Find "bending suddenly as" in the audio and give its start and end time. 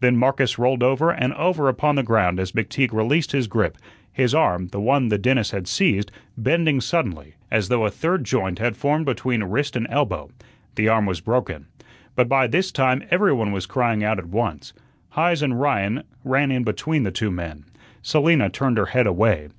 6.36-7.68